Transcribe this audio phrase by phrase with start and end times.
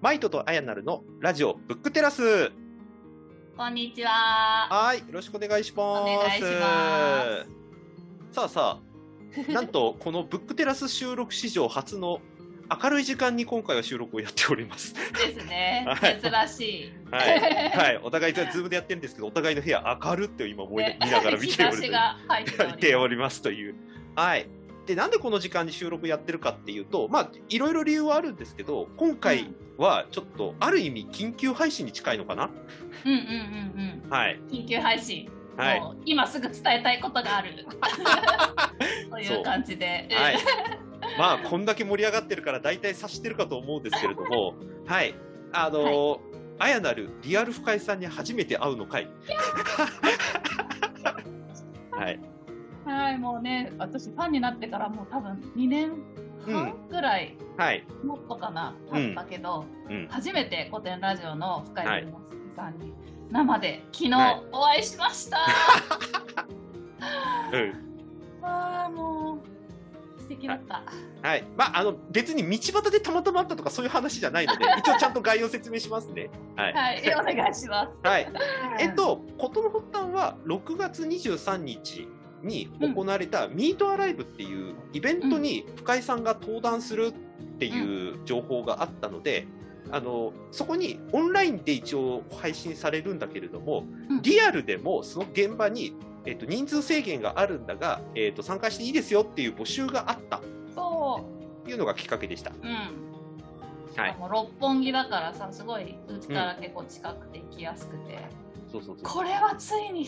[0.00, 2.50] マイトとあやなるのラジオブックテラス。
[3.54, 4.66] こんにちは。
[4.70, 6.00] はい、よろしくお願いします。
[6.00, 7.44] お願いしま
[8.32, 12.22] さあさあ、 なんとこのブックテラス収録史上初の
[12.82, 14.94] 明るい時間に今回は収録をやっております。
[14.94, 16.18] ですねはい。
[16.18, 16.92] 珍しい。
[17.10, 23.74] はい、はい、お互いズームでやってるんですけど、お互いの部屋明るって今思い、ね見ながら見日ておりい ておりますという。
[24.16, 24.48] はい。
[24.86, 32.50] で、なんでこの時間に収録やってるかっていうと、まあ、いろいろ理由はあるんですけど、今回はちょっと、ある意味、緊急配信に近いのかな？
[33.04, 33.20] うんうんう
[33.78, 34.10] んうん。
[34.10, 34.40] はい。
[34.50, 35.30] 緊急配信。
[35.56, 35.82] はい。
[36.06, 37.50] 今すぐ伝えたいことがある。
[39.10, 40.08] という感じで。
[40.12, 40.38] はい。
[41.18, 44.54] まあ、こんだけ盛り上がってるから、大体察してるかと思うんですけれども、
[44.86, 45.14] はい。
[45.52, 46.30] あのー
[46.62, 49.08] あやなるリアル深井さんに初めて会うの回。
[53.00, 53.12] はい。
[53.12, 55.92] はい、もうね、私ファンになってからもう多分2年
[56.46, 57.84] 半ぐらい、はい。
[58.04, 60.06] もっとかな、経ったけど、うん。
[60.08, 62.20] 初めて古典ラジオの深はい井の
[62.56, 62.92] さんに
[63.30, 65.38] 生で昨日はいお会いしました。
[67.52, 67.90] うん。
[68.42, 69.38] ああも
[70.16, 70.82] う素敵だった。
[71.22, 71.44] はい。
[71.56, 76.30] まあ、あの、別に道端でたまたま会ったとかそういう話じゃないので、 一応ちゃんと概要説明しますね。
[76.56, 76.72] はい。
[76.72, 78.08] はい、お願いします。
[78.08, 78.32] はい。
[78.80, 82.08] えっと、事の発端は6月23日
[82.42, 87.12] に行われたミートアライブっていうイベントに深井さんが登壇するっ
[87.58, 89.46] ていう情報があったので、
[89.90, 95.94] あのそこにオンラインで一応配信されるんだけれども、うんリアルでもその現場に、
[96.26, 100.42] えっと、人数制限があるんだが、えっと、参加していいですよっていう募集があった
[100.74, 101.24] そ
[101.62, 102.50] っていうのがきっかけでした。
[102.50, 103.00] う、うん。
[103.96, 104.16] はい。
[104.30, 108.18] 六本木だからさ、すごいうちから結構近くて行きやすくて、
[108.70, 109.04] そうそうそう。
[109.04, 110.06] これはついに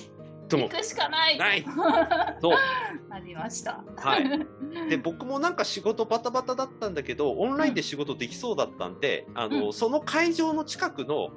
[0.57, 0.69] でも。
[0.69, 1.39] 行くしかない。
[1.39, 1.65] ない。
[2.41, 2.57] そう。
[3.09, 3.85] なりました。
[3.97, 4.25] はい。
[4.89, 9.73] で僕もなんか仕事バタバタだったんだけどオンラインで仕事できそうだったんで、あのうん。
[9.73, 11.31] その会場の近くの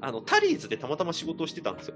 [0.00, 1.94] あのタリーズでたまたま仕事をしてたんですよ。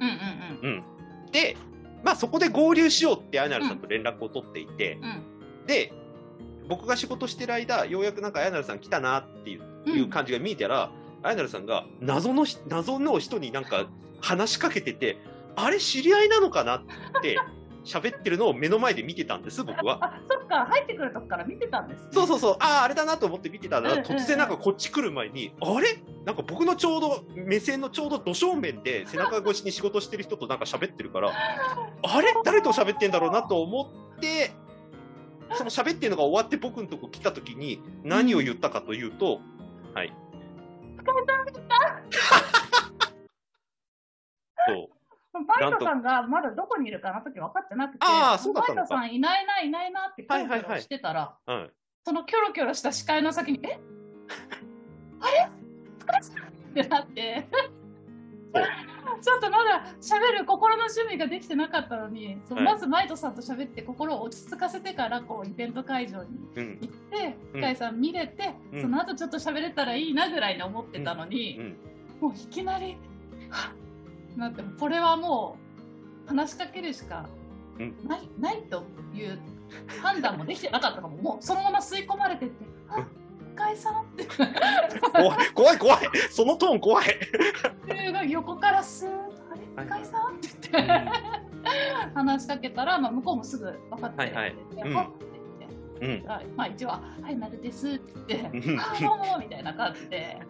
[0.00, 0.84] うんうんうん、
[1.30, 1.56] で、
[2.02, 5.66] まあ、そこで合流しようってアイナルさんと連絡を取っていて、うん。
[5.66, 5.92] で
[6.68, 10.90] 僕が仕事してる間ようやくなんかアイナルさん来たなっていう,、うんいう感じが見えたら
[11.22, 13.86] アイナルさんが謎のひ謎の人になんか
[14.20, 15.18] 話しかけてて
[15.56, 16.82] あれ知り合いなのかなっ
[17.22, 17.38] て
[17.84, 19.98] 喋ってるのを目の前で見てたんです僕は。
[20.02, 22.08] あ、そっか、入ってくるとこから見てたんです、ね。
[22.12, 26.02] そうそうそう、ああ、あれだなと思って見てたら、うんうんうん突然なんかこっち来る前に、あれ？
[26.24, 31.30] なんか僕のちょうど、目線のちょうどど正面で背中越しに仕事してる人となんか喋ってるから、
[32.02, 32.32] あれ？
[32.42, 34.52] 誰と喋ってんだろうなと思って、
[35.52, 39.40] その喋ってるのが終わって僕のとこ来た時に何を言ったかというと、
[39.92, 40.12] はい。
[44.66, 44.93] そう。
[45.42, 48.94] バイトさんがまだどこにいるかな時分かってなくて、あーそうだったのか。
[48.94, 51.70] バイトさんいないな、いないなってキョロキョロはいはいはいしてたら、はい。
[52.04, 53.78] そのキョロキョロした視界の先に、え？
[55.20, 55.50] あれ？
[56.22, 57.48] さんってなって、
[59.22, 66.78] ちょっとまだ喋る心の準備ができてなかったのに、まずマイトさんと喋って心を落ち着かせてからこうイベント会場にうん。
[66.80, 67.60] 行って、うん。
[67.60, 68.82] 深井さん見れて、うん。
[68.82, 71.76] その後ちょっと喋れたらいいなぐらいに思ってたのに、うん。
[72.20, 72.96] もういきなり、
[73.50, 73.72] はっ
[74.36, 75.56] なんてこれはも
[76.26, 77.26] う話しかけるしか
[77.78, 78.84] うんない,、ないと
[79.14, 79.38] いう
[80.02, 83.06] 判断もできてなかったかも、もうそのまま吸い込まれてって、あうん
[83.54, 84.26] 深井さんって、
[85.12, 85.98] 怖い、怖い、怖い。
[86.30, 87.06] そのトーン怖い。
[87.86, 91.10] で横からスーッと、あれ、深井さんって言って、
[92.14, 95.24] 話しかけたら、まあ、向こうもすぐ分かってはいはいうんはっって
[96.00, 96.24] 言って。
[96.24, 96.28] うん。
[96.28, 100.40] はいまあ一応は「はい、なるです」って言ってうん「あどうも」みたいな感じで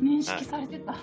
[0.00, 0.94] 認識されてた。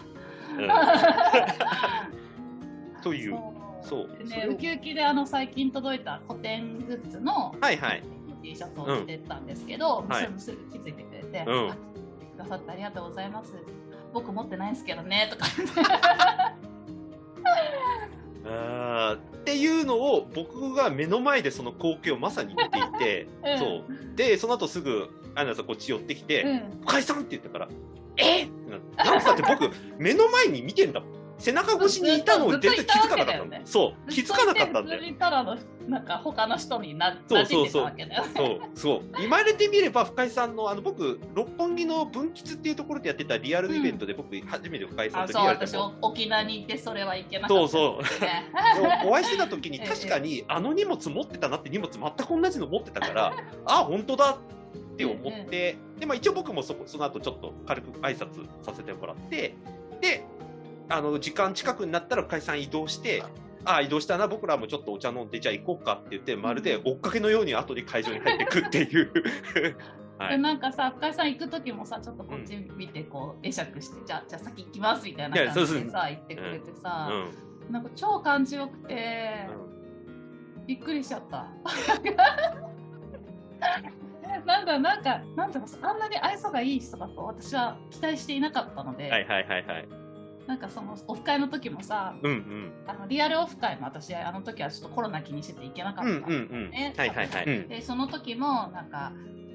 [0.58, 0.70] うん
[3.04, 3.40] という。
[3.84, 8.04] そうでね、ウキウキであの最近届いた古典グッズのはいはい。
[8.44, 11.78] T シャツを着てたんですけど、はいそれもすぐ気づいてくれて、うんあく
[12.38, 13.54] ださってありがとうございます。
[14.14, 15.76] 僕持ってないんですけどねとか言って。
[18.46, 23.84] あーっていうのを僕が目の前でその光景をまさに見ていて、 うんそう
[24.16, 27.70] でその後すぐアイナさんこっち寄ってきてうん「深井さん!」って言ったから
[28.18, 31.22] 「えっ!」なんかだって僕 目の前に見てんだもん。
[31.42, 33.62] 背中越しにいたのを全然気づかなかったの、ずっといたわけだよね。
[33.66, 34.12] そう。
[34.12, 35.58] 気づかなかったんだよたらの
[35.88, 38.32] なんか他の人になそう馴染んでたわけだよね。
[38.36, 38.60] そう。
[38.76, 39.02] そう。
[39.20, 47.68] 言われてみれば深井さんのあの僕六本木の分吉っていうところでやってたリアルイベントで僕初めて深井さんあそうとリアルで私お沖縄に行ってそれはいけなかった。
[47.68, 48.52] そうですね。
[49.04, 49.88] おお会いしてた時にええ。
[49.88, 53.34] 確かにあの荷物持ってたなって荷物全く同じの持ってたから
[53.66, 54.38] あ本当だ
[54.76, 59.56] って思ってで、まあ、一応僕もそこその後ちょっと軽く挨拶させてもらって
[60.02, 60.24] で
[60.90, 63.24] あの時間近くになったら深井さん移動して
[63.64, 69.12] あ移動したな僕らもちょっとお茶飲んでじゃあ行こうかって言ってまるで追っかけのように後に会場に入ってくっていう。
[70.30, 77.74] でなんかさ深井さん行く時もさちょっとこっち見てこう会釈して、じゃあじゃあ先行きますみたいな感じでさ言ってくれてさ、うん。
[77.74, 79.48] なんか超感じよくて、
[80.58, 80.68] うん。
[80.68, 81.48] びっくりしちゃった。
[84.46, 89.88] なんだなんかなんだろうあんなに愛想がいい人だと私は期待していなかったので、はいはいはいはい。
[90.48, 92.74] なんかそのオフ会の時もさうんうん。
[92.88, 96.38] あのリアルオフ会も私あの時はちょっとコロナ気にしてて行けなかったうんの、うんう
[96.68, 96.70] ん。
[96.72, 97.46] ねはいはいはい。
[97.46, 99.12] うんでその時もなんか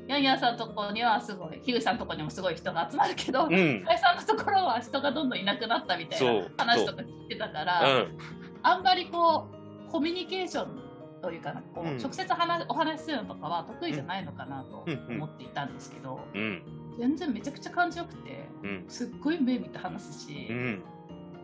[0.09, 3.81] ヤンヤンさんのとこにはすごいヒューさんのとこにもすごい人が集まるけど、うん。
[3.81, 8.19] 深井さんのところは人がどんどんいなくなったみたいそうな話とか聞いてたから、うん。
[8.63, 9.49] あんまりこ
[9.89, 10.86] うコミュニケーション
[11.23, 16.63] というかこう、うん直接話お話しするのとかは得意じゃないのかなと思っていたんですけど、うん。
[16.99, 18.85] 全然めちゃくちゃ感じよくてうん。
[18.89, 20.83] すっごい目見て話すしう、ん。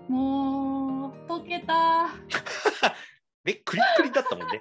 [0.08, 2.08] もう溶けた
[3.44, 4.60] え、 クリックリだったもんね。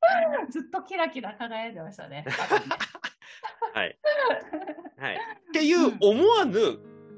[0.50, 2.24] ずっとキラキラ輝いてましたね。
[3.74, 3.98] はい。
[4.98, 5.14] はい。
[5.14, 5.18] っ
[5.52, 6.56] ていう思わぬ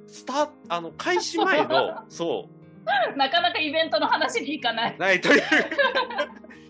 [0.07, 2.49] スターあの開始前のそ
[3.17, 4.95] なかなかイベントの話に行かない。
[4.97, 5.43] うないという。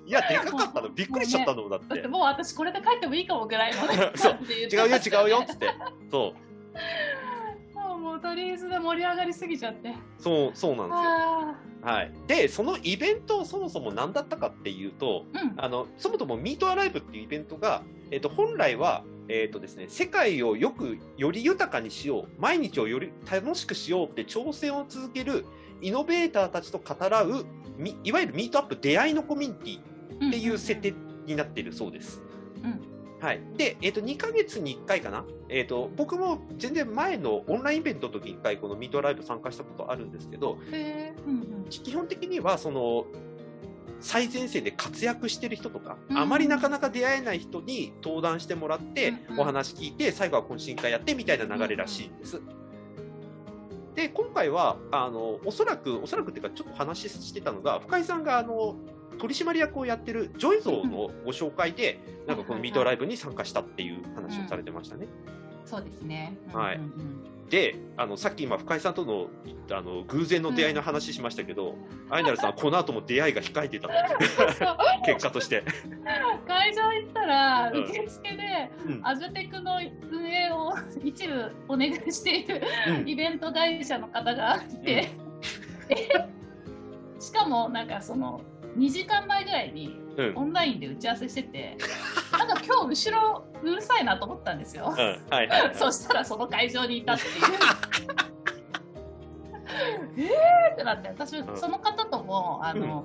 [0.07, 1.81] いや でかかったのびっくりしちゃったのだっ。
[1.81, 5.69] だっててもう私これで帰ってもいいかもぐらいのね そう違うよ違うよっつって。
[6.11, 9.95] そうもうもうとりあえずで盛り上がりすぎちゃって。
[10.19, 11.03] そうそうなんですよ。
[11.03, 12.13] あはい。
[12.27, 15.25] でそのイベントそもそも何だったかっていうと。
[15.33, 25.45] ーうんあのそもそもミートアライブっていうイベントが、えっと本来は、えっとですね、世界をよくより豊かにしよう毎日をより楽しくしようって挑戦を続ける
[25.83, 27.45] イノベーターたちと語らう
[27.77, 30.95] みいわゆるミートアップ出会いのコミュニティっていう設定
[31.27, 32.23] になっているそうです。
[32.63, 32.81] うん。
[33.21, 41.25] はい、で、えっと2ヶ月に1回かな、えっと僕も全然前のオンラインイベントの時に1回このミートアライブ参加したことあるんですけどへー。
[41.25, 41.69] うんうん。
[41.69, 43.07] 基本的にはその
[44.01, 46.19] 最前線で活躍してる人とか、うん。
[46.19, 49.41] あまりなかなか出会えない人に登壇してもらって、うんうん。
[49.41, 52.41] お話聞いて最後は懇親会やってみたいな流れらしいんです。
[53.95, 58.77] で今回はあのおそらくおそらくっていうかちょっと話してたのが深井さんがあの
[59.19, 65.07] 取締役をやってるジョイゾーのご紹介で、なんかこのミートライブに参加したっていう話をされてましたね。
[65.65, 66.37] そうですね。
[66.53, 67.49] はいうんうん。
[67.49, 69.29] であのさっき今深井さんとの
[69.71, 71.75] あの偶然の出会いの話しましたけど、
[72.09, 73.89] アイナルさんはこの後も出会いが控えてた
[75.05, 75.63] 結果として。
[76.47, 77.85] 会場行ったらうん。
[77.85, 79.07] 受付でうん。
[79.07, 79.79] アジュテクの
[80.11, 80.73] 運営を
[81.05, 83.09] 一部お願いしているうん。
[83.09, 85.11] イベント会社の方がいて、
[85.89, 86.09] で
[87.21, 88.41] しかもなんかその
[88.79, 90.33] 2時間前ぐらいにうん。
[90.37, 91.77] オンラインで打ち合わせしてて
[92.39, 94.87] なんか今日後ろうるさいなと思ったんですよ。
[94.87, 95.75] うんはいはいはい。
[95.79, 97.33] そしたらその会場にいたっていう。
[100.17, 101.57] えーってなって私ん。
[101.57, 103.05] その方ともあの、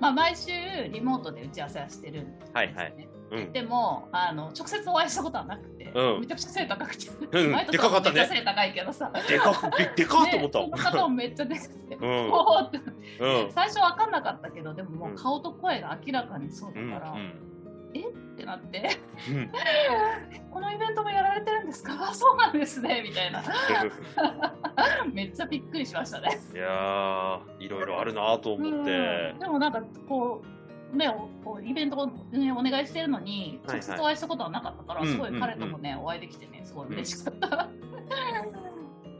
[0.00, 0.50] まあ、毎週
[0.90, 2.50] リモートで打ち合わせはしてるんですよね。
[2.54, 3.08] はいはい。
[3.30, 3.52] うん。
[3.52, 6.20] でもあの直接お会いしたことはなくて、うん。
[6.20, 8.26] めちゃくちゃ背高くて、うん前田でかかったね。
[8.26, 10.58] 背高いけどさ、でかくででかっと思った。
[10.66, 12.28] ね、その方もめっちゃでかくて、うん。
[12.28, 12.80] って。
[13.20, 13.52] うん。
[13.52, 17.14] 最初分かんなかったけどでももう顔と声が明らかにそうだうんから、
[18.44, 18.98] ってなって。
[19.30, 19.50] うん。
[20.50, 21.96] このイベントもやられてるんですか？
[22.10, 23.02] あそうなんですね。
[23.02, 23.42] みたいな。
[25.12, 26.38] めっちゃびっくりしましたね。
[26.52, 28.90] いやーいろいろあるなと思って。
[29.32, 29.38] うん。
[29.38, 30.42] でもなんかこ
[30.92, 33.86] うねおこうイベントを、ね、お願いしてるのにはいはい。
[33.88, 37.48] 直接お会いしたことはなかったから、うんすごい彼ともね、お会いできてねすごい嬉しかった。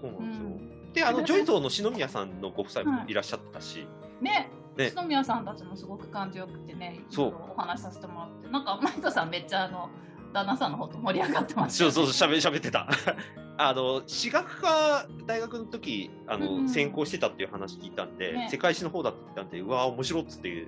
[0.00, 0.46] そうなんですよ。
[0.46, 0.92] うん。
[0.92, 3.86] であのジョイゾーの篠宮さんのご夫妻もいらっしゃったし、
[4.20, 4.90] ねね。
[4.90, 7.34] 篠宮さんたちもすごく感じよくてねそう。
[7.52, 8.48] お話しさせてもらって。
[8.48, 9.88] なんかマイトさんめっちゃあの
[10.32, 12.88] 旦那さんの方と盛り上がってましたそうよね、そうそうしゃべってた。
[13.56, 18.48] あの私学科大学の時あの、うん専攻してたっていう話聞いたんで、ね。
[18.50, 20.66] 世界史の方だって言ったんでうわー面白っつって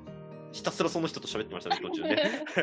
[0.52, 2.16] ひたすらその人と喋ってましたね途中で。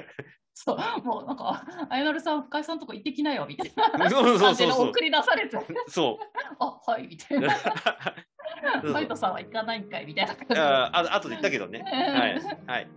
[0.55, 0.77] そう。
[1.03, 4.55] もうなんか「あやなるさん深井さんのとこ行ってきなよ」みたいな そうそうそうそう。
[4.55, 5.57] 感じで送り出されて。
[5.87, 6.25] そう
[6.59, 7.49] 「あはい」みたいな
[8.81, 11.83] そうマイトさんは行かないんかいみたいな感じでああ後で言ったけどね。
[11.83, 12.41] はい。
[12.65, 12.87] はい。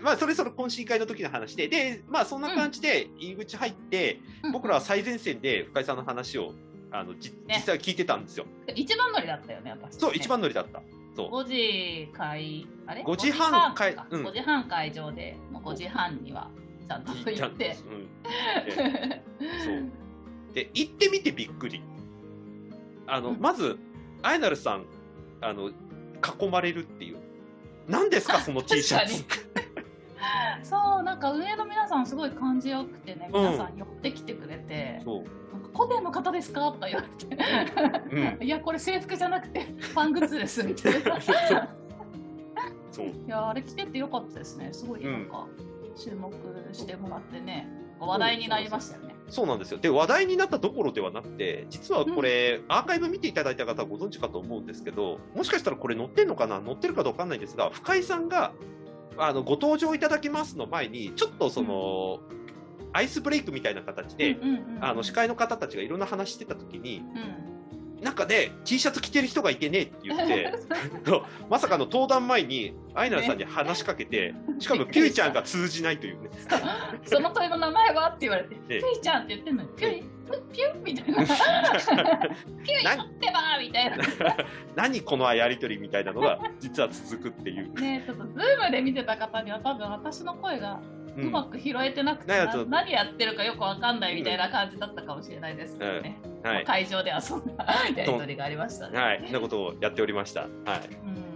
[0.00, 4.20] まあ、それそれ懇親会の時の話で、で、まあ、そんな感じで入り口入って、
[4.52, 6.52] 僕らは最前線で深井さんの話を、
[6.92, 8.46] あの、じね実際聞いてたんですよ。
[8.74, 10.80] 一番乗りだったよね私そう、ね一番乗りだった。
[11.16, 11.30] そう。
[11.30, 16.50] 5時会あれ？5時半会かうん5時半会場でもう5時半には
[16.86, 18.08] ちゃんと行ってうん。
[18.64, 19.22] で
[19.64, 20.06] そう。
[20.54, 21.82] で、行ってみてびっくり。
[23.06, 23.78] あの、うんまず、
[24.22, 24.86] あやなるさん、
[25.40, 27.18] あの、囲まれるっていう。
[27.88, 29.24] 何ですか、 その T シャツ。
[30.62, 35.24] そうなんか運営の皆さんすごい感じよくてねうん皆さん寄ってきてくれてそう。
[35.52, 41.20] 「なんか個展の方ですか?」とか言われて「う いやこれ制服じゃなくてファングッズです」みたいな。
[42.90, 43.06] そう。
[43.06, 45.46] いやあれ着ててよかったですねすごいなんか
[45.94, 46.32] 注目
[46.72, 47.68] してもらってね、
[48.00, 49.14] 話題になりましたよね。
[49.28, 49.78] そうなんですよ。
[49.78, 58.52] で、話題になったどころではなくて、実はこれ、アーカイブ見ていただいた方はご存知かと思うんですけど、もしかしたらこれ載ってんのかな載ってるかどうかわかんないんですが、深井さんが、
[59.18, 62.20] あの、ご登場いただきますの前に、ちょっとその、
[62.92, 67.55] アイスブレイクみたいな形で、うんうんうんあの、司会の方たちがいろんな話してた時に、うん
[68.02, 70.52] なんかね、T シャツ着てる人がいてねって言って、
[71.48, 76.30] まさかの登壇前に、あやなるさんに話しかけて、しかもピュイちゃんが通じないというね。
[77.04, 78.08] その鳥の名前は？
[78.08, 80.02] って言われて、ええピュイちゃんって言ってんのに、ピュイ、
[80.52, 81.24] ピュイみたいな。
[82.64, 83.96] ピュイ何待ってばーみたいな。
[84.74, 87.72] 何このやりとりみたいなのが実は続くっていう。
[87.80, 90.80] ねちょっとズームで見てた方には多分私の声が
[91.16, 92.32] ううんまく拾えてなくて、
[92.68, 96.18] 何やってるかよくわかんないみたいな感じだったかもしれないですけどね。
[96.42, 96.64] はい。
[96.64, 97.64] 会場ではそんな
[97.96, 98.98] やりとりがありましたね。
[98.98, 99.22] はい。
[99.24, 100.42] そんなことをやっておりました。
[100.42, 100.48] はい。
[101.06, 101.26] うん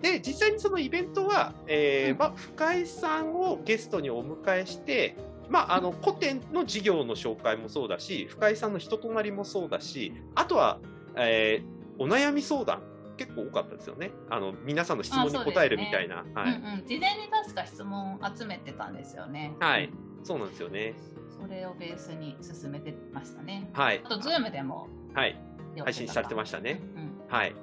[0.00, 5.16] で、実際にそのイベントは、えーうんまあ、深井さんをゲストにお迎えして、
[5.48, 10.78] まあ、あの古典の授業の紹介もそうだし、深井さんの人となりもそうだし、あとは、
[11.16, 12.80] えーお悩み相談、
[13.18, 14.12] 結構多かったですよね。
[14.30, 16.24] あの皆さんの質問に答えるみたいな。
[16.34, 19.54] はい、うんうん、事前に確か質問集めてたんですよね。
[19.60, 19.90] はい。
[20.24, 20.94] そうなんですよね。
[21.40, 23.70] それをベースに進めてましたね。
[23.74, 24.08] はいあ。
[24.08, 25.38] と、ズームでもはい。
[25.84, 26.80] 配信されてましたね。
[26.96, 27.54] うんはい。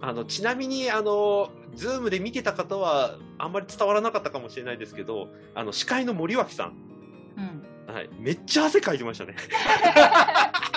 [0.00, 6.74] あの、ちなみに、あの、ズームで見てた方は、あんまり伝わらなかったかもしれないですけど、あの、司会の森脇さん。
[7.88, 7.94] うん。
[7.94, 8.10] はい。
[8.18, 9.34] めっちゃ汗かいてましたね。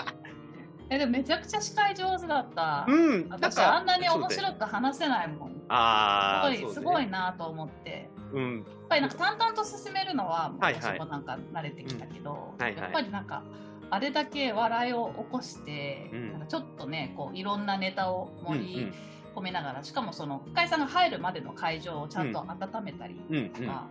[0.89, 2.86] えでもめちゃくちゃ司会上手だった。
[2.88, 3.27] うん。
[3.29, 5.62] 私あんなに面白く話せないもん。
[5.70, 8.10] ああ、すごい、すごいなと思って。
[8.34, 8.56] うん。
[8.58, 13.44] やっぱりなんか淡々と進めるのは、はいはい私もなんか慣れてきたけど、うんはいはいやっぱりなんか、
[13.89, 18.94] あれだけ笑いを起こして、うんなんかちょっとね、こういろんなネタを盛りうんうん
[19.38, 23.86] 込めながら、しかもその深井さんが入るまでの会場をちゃんと温めたりうんうんとか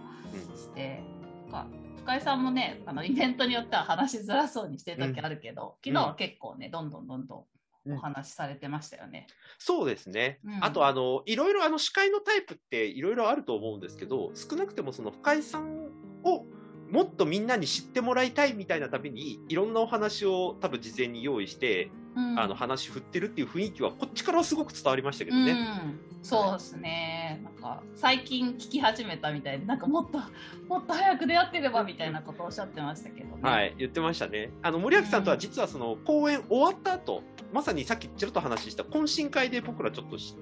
[0.57, 1.16] して、なん
[1.47, 1.67] か
[2.07, 7.47] 深井さんもね、あのイベントによっては話しづらそうにしてる時あるけど、昨日は結構ね、どんどんどんど
[7.87, 9.27] んお話しされてましたよね。
[9.59, 10.39] そうですね。
[10.45, 10.65] うん。
[10.65, 15.89] あと、あの、いろいろ、あの、司会のタイプっていろいろあると思うんですけど、少なくてもその深井さん
[16.23, 16.47] を
[16.91, 25.53] もっとみんなに知ってもらいたいみたいなために、いろんなお話を多分事前に用意して、うんあの、話振ってるっていう雰囲気は、こっちからはすごく伝わりましたけどね。
[25.53, 27.41] うん、そうですね。
[27.45, 30.19] なんか最近聞き始めたみたいで、なんかもっと
[30.67, 33.43] もっと早く出会ってればみたいなことをおっしゃってましたけどね。
[33.43, 34.51] はい、言ってましたね。
[34.63, 40.35] あの、森脇さんとは実はその、公演終わった後、まさにさっきちょっと話した懇親会で僕らちょっとし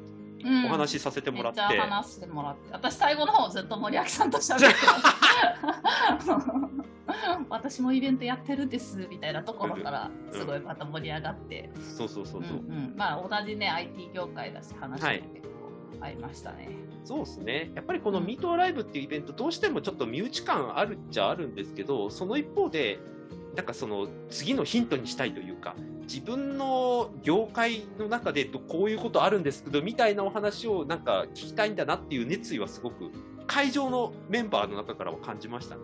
[0.45, 4.73] うんお話しさせてもらって、めっちゃ話してもらって、私最後の方ずっと森脇さんと喋ってま
[6.21, 6.45] した。
[7.49, 12.59] 私もイベントやってるんですみたいなところからすごいまた盛り上がって、そうそうそうそう。
[12.59, 15.55] うんうんまあ同じね IT 業界だし話もはい結構
[16.01, 16.69] 合いましたね。
[17.05, 17.71] そうですね。
[17.75, 22.99] やっぱりこのミートアライブっていうイベント、どうしてもちょっと身内感あるっちゃあるんですけど、その一方で、
[23.55, 33.11] なんかその次のヒントにしたいというか、自分の業界の中でどこういうことあるんですけど、みたいなお話をなんか聞きたいんだなっていう熱意はすごく、
[33.47, 35.83] 会場のメンバーの中からは感じましたね。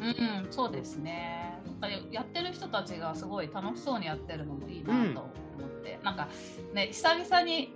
[0.00, 1.58] うん、そうですね。
[1.80, 6.28] なんかやってる人たちがすごい楽しそうにやってるのもいいなと思って、なんか
[6.72, 7.72] ね、久々に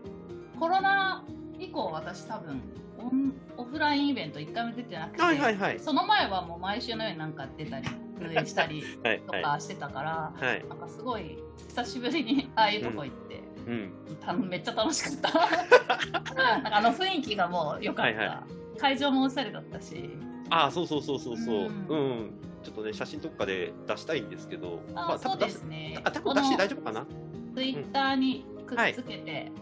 [0.58, 1.24] コロナ
[1.58, 2.62] 以降私多分
[2.98, 5.80] オンオフラインイベント一回も出てなくて、はいはいはい。
[5.80, 7.88] その前はもう毎週のようになんか出たり、
[8.20, 9.42] 運営したりはいとはい。
[9.42, 10.66] かしてたから、はい。
[10.68, 13.92] なんかすごい久しぶりにああいうとこ行って、うん。
[14.20, 16.34] ためっちゃ楽しかった。
[16.34, 18.18] なんかあの雰囲気がもう良かった。
[18.18, 18.44] はいは
[18.78, 20.10] 会場もおしゃれだったし。
[20.50, 21.56] ああ、そうそうそうそうそう。
[21.56, 22.30] ううんん。
[22.62, 26.00] ちょっとね、写真どっかで出したいんですけど、あ、そうで多分出すすね。
[26.04, 27.06] あ、多分出して大丈夫かな？
[27.54, 29.52] ツイッターにくっつけて、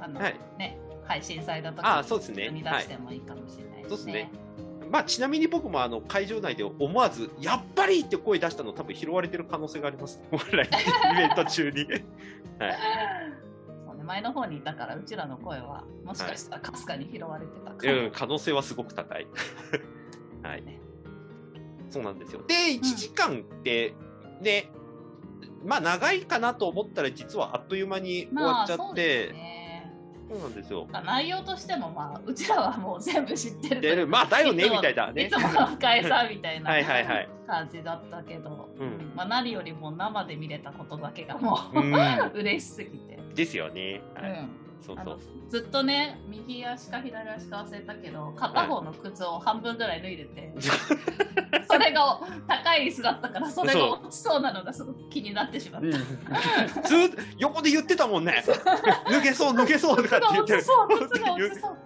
[0.00, 3.88] あの、はいね、配信された時あそうですねに出してもいいかもしれないですね。
[3.88, 4.30] そうですね
[4.90, 10.20] まあ、ちなみに僕もあの会場内で思わず、やっぱりって声出したの多分拾われてる可能性があります。
[10.30, 11.84] 本来、イベント中に。
[11.84, 11.98] はい。
[14.04, 19.26] 前の方にいたから、うちらの声は、もしかしたらかすかに拾われてたかも、うん、可能性はすごく高い。
[20.42, 20.62] はい。
[21.90, 22.42] そうなんですよ。
[22.46, 23.94] で、1時間って、
[24.40, 24.70] ね、
[25.64, 29.54] まあ長いかなと思ったら実はあっという間に終わまあ、っちゃって、ですね。
[30.28, 30.88] そうなんですよ。
[30.90, 41.94] 内容としても、まあ、うちらはもう全部知ってるまあだよね みたいなねいつもの深井さんみたいなはいはいはい感じだったけど、うんまあ、何よりも生で見れたことだけがもう、うん
[42.34, 43.13] 嬉しすぎて。
[43.34, 44.00] ですよね。
[44.14, 44.30] はい。
[44.30, 45.18] うんそうそう。
[45.48, 50.52] ずっとね右足か左足か忘れたけど片方の靴を半分ぐらい脱いでて、
[51.66, 55.86] それが高い椅子だったからそれが落ちそうなのがすごく気になってしまった。
[55.86, 58.44] うんずーっと横で言ってたもんね。
[59.08, 61.76] 抜けそう抜けそうとかって言って落ちそう靴が言う落ちそう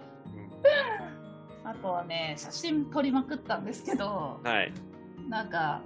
[1.65, 4.73] あとはね写真撮りまくったんですけどはい。
[5.29, 5.83] なんか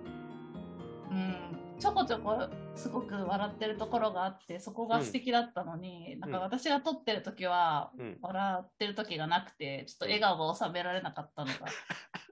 [1.10, 1.34] うん、
[1.78, 11.54] ちょこちょこすごく笑ってるところがあってそこが素敵だったのに、なんか私が撮ってる時はうん笑ってる時がなくてちょっと笑顔が収められなかったのが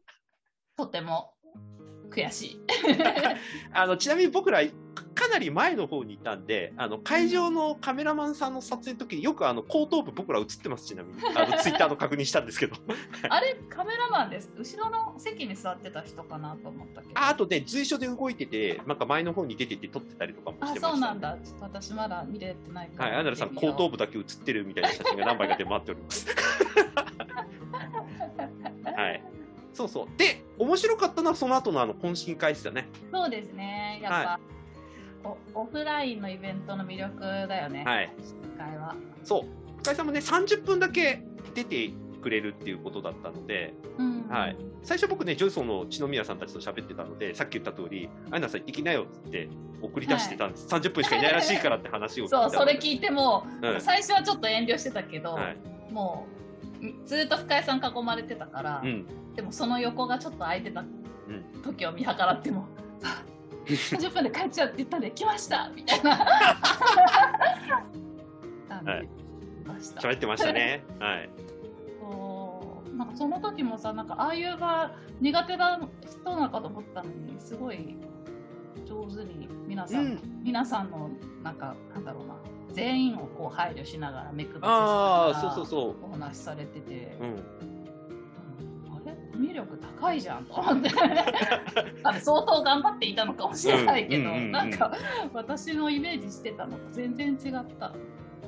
[0.76, 1.34] とても
[2.10, 2.60] 悔しい。
[3.72, 4.62] あのちなみに僕ら
[5.14, 11.20] かなり前の方にいたんであの会場のカメラマンさんの撮影の時によくあの後頭部僕ら映ってますちなみに。
[11.34, 12.76] あの ツイッターの確認したんですけど。
[13.28, 14.50] あれカメラマンです。
[14.56, 17.18] 後ろの席に座ってた人かなと思ったけど。
[17.18, 21.36] ああとね随所で動いててなんか前の方に出てて撮ってたりとかもあしてました、そうなんだ。
[21.44, 23.10] ちょっと私まだ見れてないから。
[23.10, 26.26] はい、アナルさん後頭部だけ映ってるみたいな写真が何枚か出回っております。
[28.96, 29.22] はい。
[29.72, 30.08] そうそう。
[30.16, 32.88] で面白かったのはその後のあの懇親会ですよね。
[33.10, 34.00] そうですね。
[34.02, 34.59] やっぱ、お
[35.54, 38.12] オフラインのイベントの魅力だよね、はい。
[38.56, 38.94] 今回は。
[39.22, 39.44] そう。
[39.82, 41.22] 深井さんもね30分だけ
[41.54, 41.90] 出て
[42.22, 44.28] くれるっていうことだったのでうん。
[44.28, 44.56] はい。
[44.82, 49.48] 最初僕ねジョイソンの篠宮さんたちと喋ってたのでさっき言った通り「アイナさん行きなよ」って
[49.82, 53.80] 送り出してたんです、30分しかいないらしいからって話をそうそれい聞いても、うん。
[53.80, 55.56] 最初はちょっと遠慮してたけど、はい。
[55.92, 56.26] も
[56.82, 59.06] うずっと深井さん囲まれてたから、うん。
[59.34, 61.62] でもその横がちょっと空いてたうん。
[61.62, 62.69] 時を見計らっても「あ
[63.66, 66.10] 30分で帰っちゃうって言ったんで来ました」みたいな。
[68.84, 69.08] はい。
[69.98, 70.84] 喋ってましたね。
[70.98, 71.30] はい。
[72.96, 77.96] なんかその時もさなんかああいうが苦手な人なのかと思ったのにすごい
[78.84, 80.20] 上手に皆さん、うん。
[80.42, 81.10] 皆さんの
[81.42, 82.34] なんかなんだろうな。
[82.72, 87.42] 全員をこう配慮しながら目配りしながああらそうそうそお話しされてて、う、うん、
[89.40, 90.44] コミュ力高いじゃん。
[90.44, 94.44] と思って相当頑張っていたのかもしれないけど、うんうんうん。
[94.44, 94.92] うんなんか
[95.32, 97.94] 私のイメージしてたのと全然違った。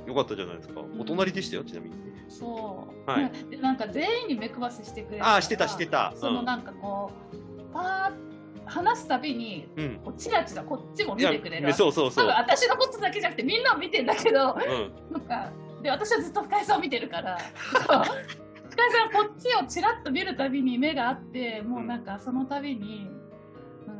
[0.06, 0.82] よかったじゃないですか。
[0.98, 1.96] お隣でしたよちなみに。
[2.28, 3.32] そう、はい。
[3.50, 6.12] でなんか全員に目配せしてくれるああしてたしてた。
[6.14, 6.20] うん。
[6.20, 10.00] そのなんかこう、パー話すたびにうん。
[10.04, 12.26] こうチラチラこっちも見てくれるそうそうそう。
[12.26, 15.12] 多分私のことだけじゃなくてみんなを見てんだけどうん。
[15.12, 17.38] なんかで私はずっと深井さんを見てるから
[18.90, 23.08] さんこっちをチラッと見るたびに目があってもうなんかそのたびに、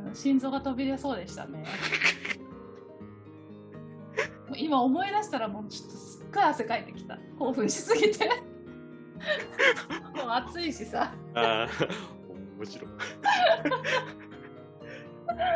[0.07, 1.65] うん、心臓が飛び出そうでしたね。
[4.57, 7.17] 今思い出したらもうちょっとすっごい汗かいてきた。
[7.39, 8.27] 興奮しすぎて。
[10.15, 11.13] もう暑いしさ。
[11.33, 11.67] ああ
[12.57, 12.89] 面白い。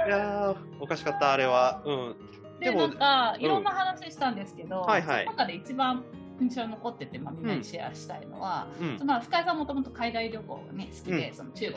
[0.08, 1.82] いやーおかしかったあれは。
[1.86, 2.16] うん。
[2.60, 3.46] でなんかうん。
[3.46, 5.26] いろんな話したんですけど、はいはい。
[5.26, 6.04] その中で一番
[6.40, 9.08] 印象に残ってて、まあ、みんなにシェアしたいのは、うん。
[9.08, 11.36] まあ、深井さんもともと海外旅行が、ね、好きで、うん。
[11.36, 11.74] その中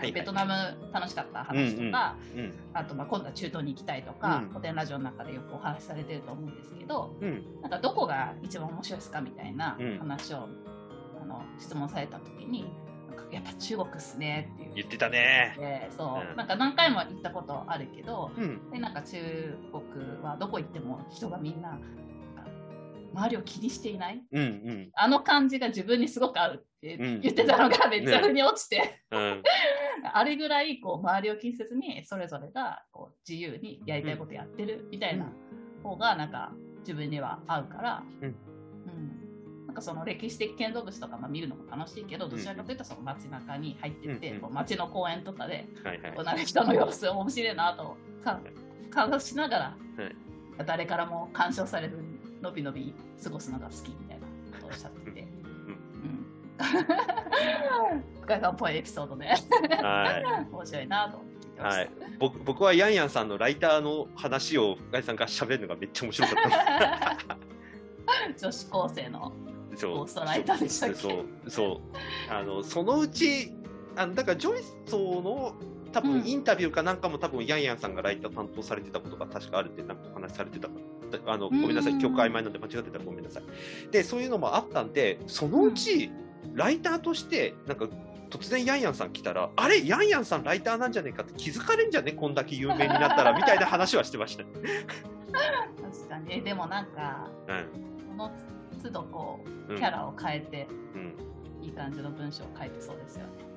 [0.00, 0.52] 国ベトナム
[0.92, 4.48] 楽しかった話とか、うんあとまあ今度は中東に行きたいとか、うん。
[4.48, 7.44] 古典ラジオの中でよくお話しされてると思うんですけどうん。
[7.60, 9.98] なんかどこが一番面白いですかみたいなうん。
[9.98, 10.48] 話を、
[11.22, 12.72] あの質問された時に
[13.30, 14.74] やっぱ中国っすねっていう。
[14.74, 15.54] 言ってたね。
[15.58, 16.36] でそう、うん。
[16.36, 18.70] なんか何回も行ったことあるけど、うん。
[18.70, 21.78] でなんか中国はどこ行っても人がみんな
[23.14, 24.22] 周りを気にしていない。
[24.32, 24.90] うんうん。
[24.94, 27.20] あの感じが自分にすごく合うってうん。
[27.20, 29.42] 言ってたのがめっちゃ腑に落ちて、うん。
[30.12, 35.26] あれぐらいこう周りを気にせずにそれぞれがこう自由にやりたいことやってるみたいな
[35.82, 38.28] 方がなんか自分には合うから、うん。
[38.28, 39.66] うん。
[39.66, 46.12] なんかその歴史的建造物とかまあ見るのも楽しいけどどちらかというとその街中に入ってって、うんこう街の公園とかではいはい。
[46.14, 48.40] こうなんか人の様子面白いなとか
[48.90, 49.64] 観察しながら、
[49.96, 50.16] はい。
[50.66, 51.98] 誰からも干渉される
[52.42, 54.26] のびのび過ごすのが好きみたいな
[54.58, 55.20] ことをおっしゃってて。
[55.20, 56.26] うん。
[58.22, 59.26] 深井さんっぽいエピソードで。
[59.26, 60.46] はい。
[60.52, 61.80] 面白いなと思って聞いてました。
[61.80, 66.36] はい、僕僕はヤンヤンさんのライターの話を深井さんが喋るのがめっちゃ面白かっ
[67.28, 67.38] た。
[68.38, 69.32] 女子高生の
[69.76, 69.92] そう。
[69.98, 70.94] ゴーストライターでしたっけ？
[70.96, 71.24] そう。
[71.48, 71.80] そ
[72.28, 72.32] う。
[72.32, 73.52] あのそのうち
[73.96, 75.54] あのだからジョイソーの
[75.92, 76.26] 多分うん。
[76.26, 80.68] インタビューかなんかも多分ヤンヤンさんがライター担当されてたことが確かあるってなんかお話しされてた
[81.26, 83.42] あのごめんなさいうん記憶曖昧なんで間違ってたらごめんなさい。
[83.90, 86.10] でそういうのもあったんでそのうち
[86.54, 87.88] ライターとしてなんか
[88.30, 94.44] 突然ヤンヤンさん来たらあれヤンヤンさんライターなんじゃねえかって気づかれんじゃねこんだけ有名になったらみたいな話はしてました、
[95.82, 96.34] 確かに。
[96.36, 97.66] えでもなんかうん。
[98.08, 98.32] この
[98.82, 101.14] 都度こううんキャラを変えてうん。
[101.62, 103.51] いい感じの文章を書いてそうですよね。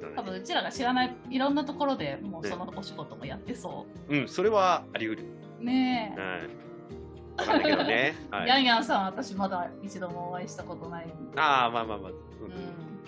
[0.00, 5.26] そうね多分うちらが知らないいろんなところでもうそのお仕事もやってそうん、それはあり得る。
[5.60, 5.64] う。
[5.64, 6.20] ねえ。
[6.20, 6.60] はい。
[7.36, 8.14] わかんないけどね。
[8.30, 11.06] はい、ヤンヤンさんは私まだ一度もお会いしたことない。
[11.36, 12.10] ああ、まあまあまあ。
[12.10, 12.54] ううんん。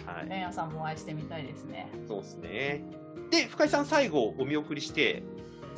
[0.06, 0.28] はい。
[0.28, 1.90] ヤンヤンさんもお会いしてみたいですね。
[2.06, 2.84] そうですね。
[3.30, 5.22] で、深井さん最後お見送りして、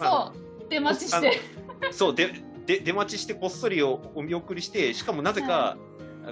[0.01, 0.69] あそう。
[0.69, 1.41] 出待ちして。
[1.87, 2.33] のそう、で、
[2.67, 5.77] で、出待ちしてこっそりおお見送りして、しかもなぜか、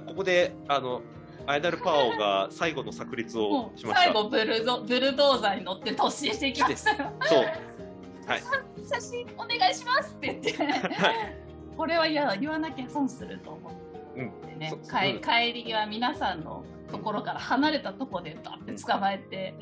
[0.07, 1.03] ここで、あの、
[1.47, 4.05] アイダルパオが最後の炸裂をしました。
[4.05, 7.13] 最後ブルドブルドーザーに乗って突進していきましたよ。
[7.23, 7.45] そう。
[8.27, 8.43] はい。
[8.87, 10.59] 写真お願いしますって言って、
[11.77, 19.55] これは嫌だ言わなきゃ損すると思ってね、そう帰うん帰り際皆さんのところから離れたところでバって捕まえて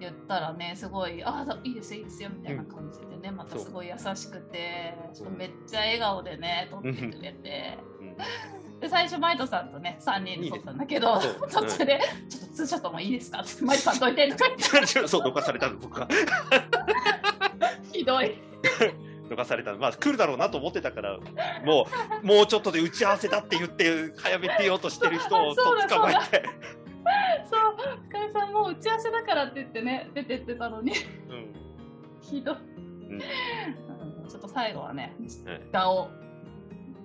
[0.00, 4.94] 言ったらねすごい「ああいいですよいいですよ」みたいな感じでねまたすごい優しくて
[5.38, 7.78] めっちゃ笑顔でね撮ってくれて。
[8.00, 8.16] うん
[8.86, 11.18] で最初マイトさんとね3人で撮ったんだけど
[11.50, 16.08] 途中で「ちょっとツーショットもいいですか?」って「マイトさん撮いて」 とか言ってそう、どかされたの、僕は。
[17.92, 18.38] ひどい。
[19.28, 19.78] どかされたの。
[19.78, 21.18] まあ、来るだろうなと思ってたから、
[21.64, 21.86] も
[22.22, 26.44] う、もうちょっとで打ち合わせだって言って、早めてようとしてる人を捕まえて。
[27.50, 27.76] そう
[28.08, 30.92] 深井さんもう打ち合わせだからって言ってね出てってたのに
[31.30, 31.54] うん。
[32.20, 32.58] ひどい、う
[33.12, 33.20] んうん
[34.28, 35.14] ちょっと最後はね
[35.46, 36.10] はい顔を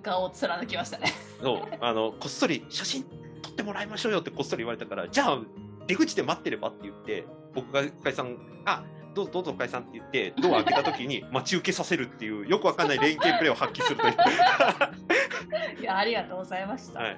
[0.02, 3.04] 顔を貫きましたねそう、あの、こっそり写真
[3.42, 5.38] 撮ってもらいましょうよってこっそり言われたから、じゃあ、
[5.86, 8.84] 出口で待ってればって言って、僕が深井さん、あ、
[9.14, 14.14] どうぞどうぞ深井さんって言って、ドア開けた時に 待ち受けさせるっていう、よくわかんない連携プレーを発揮するという。
[15.80, 17.14] いやありがとうございました、はい。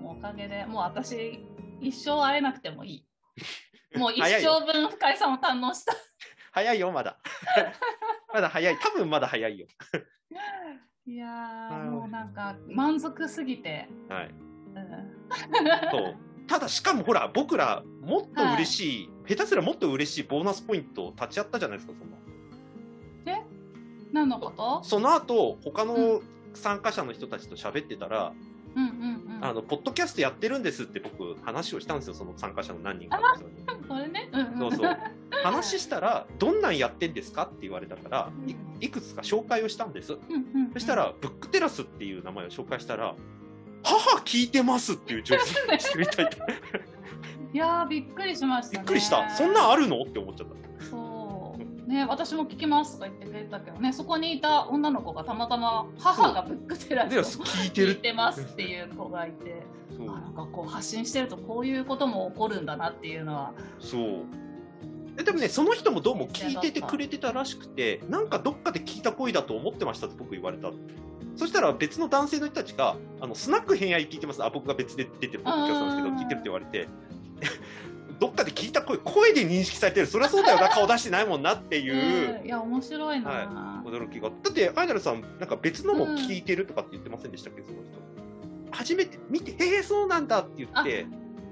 [0.00, 1.44] もうおかげでもう私
[1.80, 3.06] 一生会えなくてもいい
[3.98, 5.94] もう一生分深井さんを堪能した
[6.52, 7.18] 早いよ、まだ。
[8.32, 8.78] まだ早い。
[8.78, 9.66] 多分まだ早いよ。
[11.08, 11.28] いや
[11.90, 14.34] もうなんか満足すぎて、はい。
[14.74, 16.16] うんそう。
[16.48, 22.16] ただ、しかもほら、僕ら、もっと嬉しい、下手すらもっと嬉しいボーナスポイント立ち会ったじゃないですか、そんな。
[24.12, 24.82] 何のこと？
[24.84, 26.22] その後、他の
[26.54, 28.32] 参加者の人たちと喋ってたら、
[28.76, 33.64] うんうんうんあの、ポッドキャストやってるんですって僕、話をしたんですよ、その参加者の何人かの人に。
[33.88, 34.96] それね、うんうん、そうそう。
[35.52, 38.30] 話したら、どんなんやってんですかって言われたから、
[38.80, 40.16] いくつか紹介をしたんです。
[40.72, 43.14] そしたら、ブックテラスっていう名前を紹介したら、
[43.82, 46.22] 母聞いてますっていう女性が一人いた。
[46.22, 46.28] い
[47.52, 49.30] やーびっくりしました、ね、びっくりした。
[49.30, 50.84] そんなんあるのって思っちゃった。
[50.84, 51.56] そ
[51.86, 58.02] うね私も聞きますとか言ってくれたけどねそこにいた女の子がたまたま母がブックテラで、スを聞いてる聞い。
[58.02, 59.62] てますっていう子がいて
[59.96, 64.24] そうあなんかこう発信してるとこういうことも起こるんだなっていうのはそう。
[65.18, 70.70] えでもね、その人もどうも聞いててくれてたらしくて、なんかどっかで聞いた声だと思ってましたって僕言われた。
[71.36, 74.44] そしたら別の男性の人たちが、あのスナック偏愛聞いてます。
[74.44, 76.88] あ、僕が別で出てるポッドキャストなんですけど、うん聞いてるって言われて、
[78.18, 80.06] どっかで聞いた声、声で認識されてる。
[80.06, 82.32] そりゃそうだよな、顔出してないもんなっていう。
[82.32, 84.30] ね いや面白いな、は驚きが。
[84.30, 87.98] だって、アイドルさん、なんか別のも聞いてるとかって言ってませんでしたっけ、その人。
[88.70, 91.06] 初めて見て、へえ、そうなんだって言って、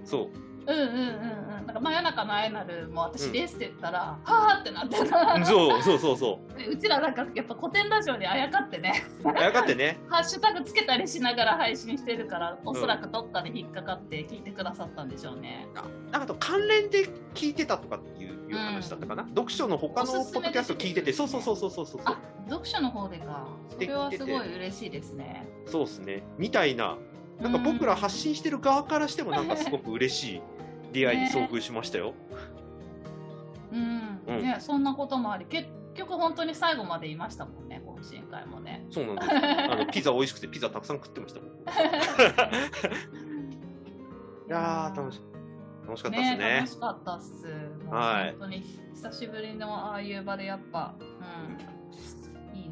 [0.04, 0.30] そ
[0.66, 0.72] う。
[0.72, 1.43] うんうんうんうん
[1.74, 5.44] なんか真夜中のアイナルも私ですって言ったら、はあってなってた。
[5.44, 6.54] そうそうそうそう。
[6.56, 9.04] でうちらなんかやっぱ古典ラジオにあやかってね。
[9.24, 9.98] あやかってね。
[10.08, 15.66] ハッシュタグつけたりしながら配信してるからおそらくどっかで引っかかって聞いてくださったんでしょうね、
[16.12, 23.48] なんかと関連で聞いてたとかっていういう話だったかな、読書の他のポッドキャスト聞いてて、そうそうそうそうそうそうあ読書の方でか。
[23.68, 25.48] それはすごい嬉しいですね。
[25.66, 26.22] そうですね。
[26.38, 26.96] みたいな。
[27.40, 30.42] なんか僕ら発信してる側からしてもなんかすごく嬉しい
[30.94, 32.14] 出会いに遭遇しましたよ。
[33.72, 39.28] うん、うんねそんなこともあり結局本当に最後までいましたもんね懇親会もねそうなんです。
[39.34, 41.50] あのピザ美味しくてピザたくさん食ってましたもん。
[44.46, 45.20] いやー楽し
[45.84, 47.46] 楽しかったですね楽しかったっす。
[47.90, 48.62] はい本当に
[48.94, 51.73] 久しぶりのああいう場でやっぱ、うん、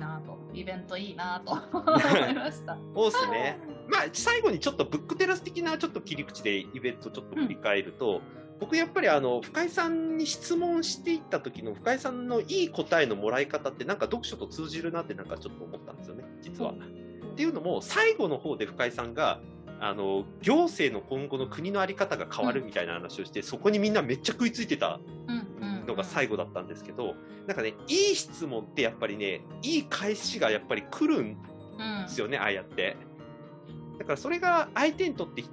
[0.03, 2.77] なと、イベントいいなと 思いました。
[2.95, 3.59] そうですね。
[3.89, 8.21] まあ、最後にちょっとブックテラス的なちょっと切り口でイベントちょっと振り返ると、
[8.61, 16.73] 僕やっぱりあの、深井さんに質問していった時の深井さんのいい答えのもらい方ってなんか読書と通じるなってなんかちょっと思ったんですよね、実は。
[16.73, 19.41] っていうのも、最後の方で深井さんが、
[19.81, 25.22] あの、行政の今後の国のあり方が変わるみたいな話をして、そこにみんなめっちゃ食いついてたうんうん、
[25.87, 27.15] のが最後だったんですけど、
[27.47, 31.37] なんかね、いい質問ってやっぱりね、いい返しがやっぱり来るん
[31.79, 32.97] うんですよね、ああやって。
[33.99, 35.45] だからそれが相手にとって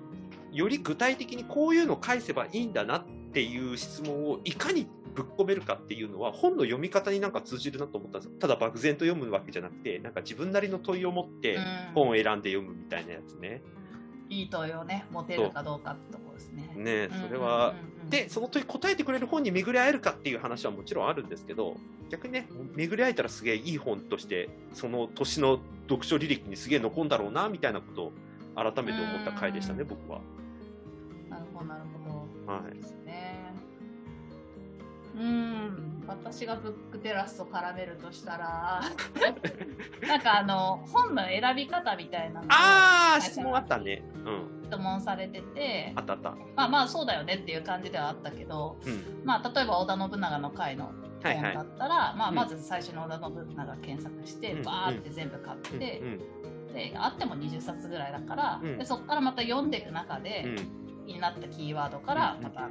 [0.52, 8.40] より具体的にこういうのを返せばいいんだなっていう質問をいかにぶっ込めるかっていうのは本の読み方になんか通じるなと思ったんですよ。
[8.40, 11.64] ただ漠然と読むわけじゃなくて、なんか自分なりの問いを持ってうん
[11.94, 13.62] 本を選んで読むみたいなやつね。
[14.30, 16.70] いい問いをね、持てるかどうかってとこですね。
[16.76, 17.74] ねうんそれは、
[18.10, 21.78] で、その問い答えてくれる本に巡り合えるかっていう話はもちろんあるんですけど、
[22.10, 28.12] 逆にね、巡り合えたらすげえいい本として、その年の読書履歴にすげえ残んだろうな、みたいなことを
[28.56, 30.22] 改めて思った回でしたね、うん僕は。
[31.30, 32.54] なるほど、なるほど。
[32.54, 33.54] はいですね。
[35.16, 38.82] うん、私がブックテラスと絡めるとしたら、
[40.08, 44.04] なんかあの、本の選び方みたいなあー、質問あったね。
[44.26, 44.60] うん。
[44.66, 46.32] 質問されててあ、ったあった。
[46.56, 49.24] まあまあそうだよねっていう感じではあったけど、うん。
[49.24, 50.92] まあ例えば織田信長の回の
[51.22, 56.20] はいはい本だったら、まあ、うんまず最初に織田信長検索して、うんバーって全部買って、うん
[56.74, 62.70] であっても20冊ぐらいだから、うんでそこからまた読んでいく中で、うん気になったキーワードからうんまた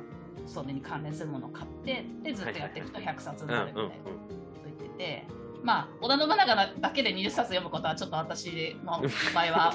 [0.48, 5.26] それに関連するものを買ってでずっとやっていくと100冊にうんなるみたいなこと言ってて、
[5.62, 9.02] まあ織田信長だけで20冊読むことはちょっと私の
[9.34, 9.74] 場合は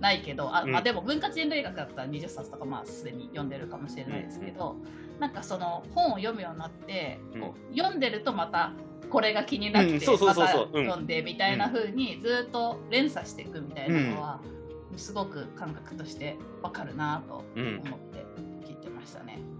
[0.00, 4.76] ないけど あ、まあ、うんでも文化人類学だったら20冊とかまあすでに読んでるかもしれないですけど、
[5.18, 8.72] なんかその本を読むようになって、こう読んでるとまた
[9.10, 14.40] これが気になってまた読んでみたいな風にずっと連鎖していくみたいなのは、
[14.96, 18.24] すごく感覚としてわかるなとうん思って
[18.66, 19.38] 聞いてましたね。
[19.38, 19.55] うん、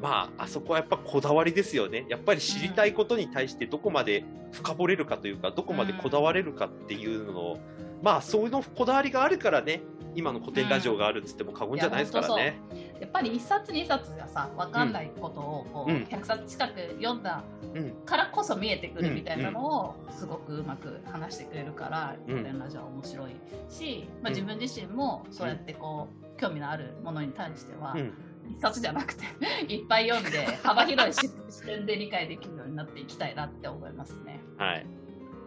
[0.00, 2.04] まああそこはやっぱこだわりですよね。
[2.08, 7.58] やっぱり知りたいことに対してどこまで深掘れるかというかどこまでこだわれるかっていうのを、
[8.02, 9.82] まあそういうのこだわりがあるからね。
[10.16, 12.60] 今の古典ラジオがあるっつっても過言じゃないですからね。
[13.00, 16.02] やっぱり一冊二冊がさ分かんないことをこう、うん。
[16.04, 17.42] 100冊近く読んだ
[17.74, 17.90] うん。
[18.06, 22.34] からこそ見えてくるみたいなのをすごくうまく話してくれるからうん。
[22.34, 23.30] 古典ラジオは面白い
[23.68, 24.34] し、まあ、うん。
[24.34, 28.12] 自分自身もそうやってこう興味のあるものに対してはうん
[28.50, 29.24] 一冊じゃなくて
[29.72, 34.40] いっぱい読んで幅広い視視点で理解できるようになっていきたいなって思いますね。
[34.58, 34.86] はい、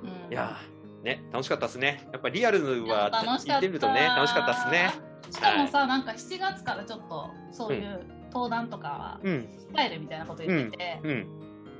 [0.04, 0.32] うん。
[0.32, 2.08] いやーね楽しかったですね。
[2.12, 4.54] やっぱリアルは楽しかってみるとね楽しかった。
[4.54, 5.08] ですね。
[5.32, 8.00] しかもさ、なんか7月からちょっとそういう
[8.32, 9.50] 登壇とかはうん。
[9.74, 11.28] 控えるみたいなこと言ってて、いうん。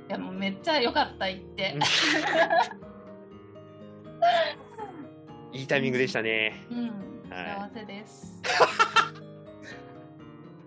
[0.08, 1.76] やもうめっちゃ良かった言って。
[5.52, 6.66] いいタイミングでしたね。
[6.70, 6.86] うん、
[7.30, 8.42] は幸せです。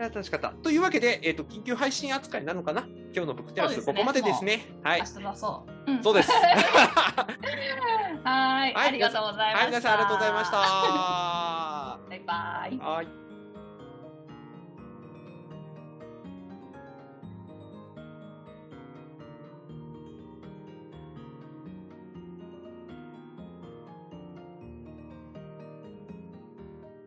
[0.02, 0.50] いや楽しかった。
[0.50, 2.88] というわけで、えっ、と、緊急配信扱いなのかな？
[3.14, 4.66] 今日のブックテラス、ねここまでですね。
[4.82, 5.06] はい明。
[5.06, 5.92] 日出そう。
[5.92, 6.32] うんそうです。
[6.34, 9.60] はーい、はいありがとうございました。
[9.60, 10.58] はい、皆さんありがとうございました。
[12.10, 12.78] バイバイ。
[12.80, 13.20] はい。